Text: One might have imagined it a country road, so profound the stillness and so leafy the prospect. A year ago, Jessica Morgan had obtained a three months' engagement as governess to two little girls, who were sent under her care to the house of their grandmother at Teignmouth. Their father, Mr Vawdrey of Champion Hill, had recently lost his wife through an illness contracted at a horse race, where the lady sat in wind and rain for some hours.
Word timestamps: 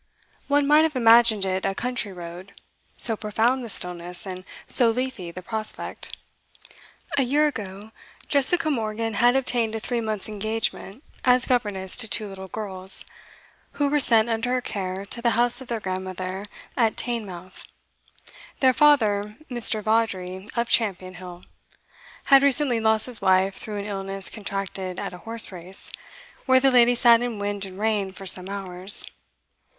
One 0.47 0.65
might 0.65 0.83
have 0.83 0.95
imagined 0.95 1.45
it 1.45 1.63
a 1.63 1.75
country 1.75 2.11
road, 2.11 2.53
so 2.97 3.15
profound 3.15 3.63
the 3.63 3.69
stillness 3.69 4.25
and 4.25 4.45
so 4.67 4.89
leafy 4.89 5.29
the 5.29 5.43
prospect. 5.43 6.17
A 7.19 7.21
year 7.21 7.45
ago, 7.45 7.91
Jessica 8.27 8.71
Morgan 8.71 9.13
had 9.13 9.35
obtained 9.35 9.75
a 9.75 9.79
three 9.79 10.01
months' 10.01 10.27
engagement 10.27 11.03
as 11.23 11.45
governess 11.45 11.97
to 11.97 12.07
two 12.07 12.27
little 12.27 12.47
girls, 12.47 13.05
who 13.73 13.89
were 13.89 13.99
sent 13.99 14.27
under 14.27 14.53
her 14.53 14.59
care 14.61 15.05
to 15.05 15.21
the 15.21 15.29
house 15.37 15.61
of 15.61 15.67
their 15.67 15.79
grandmother 15.79 16.45
at 16.75 16.97
Teignmouth. 16.97 17.63
Their 18.59 18.73
father, 18.73 19.35
Mr 19.51 19.83
Vawdrey 19.83 20.49
of 20.55 20.67
Champion 20.67 21.13
Hill, 21.13 21.43
had 22.23 22.41
recently 22.41 22.79
lost 22.79 23.05
his 23.05 23.21
wife 23.21 23.53
through 23.53 23.77
an 23.77 23.85
illness 23.85 24.31
contracted 24.31 24.97
at 24.99 25.13
a 25.13 25.19
horse 25.19 25.51
race, 25.51 25.91
where 26.47 26.59
the 26.59 26.71
lady 26.71 26.95
sat 26.95 27.21
in 27.21 27.37
wind 27.37 27.65
and 27.65 27.77
rain 27.77 28.11
for 28.11 28.25
some 28.25 28.49
hours. 28.49 29.05